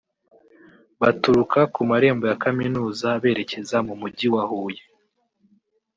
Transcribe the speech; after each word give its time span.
baturuka 1.01 1.59
ku 1.73 1.81
marembo 1.89 2.23
ya 2.31 2.37
Kaminuza 2.43 3.07
berekeza 3.23 3.77
mu 3.87 3.93
Mujyi 4.01 4.27
wa 4.35 4.43
Huye 4.49 4.83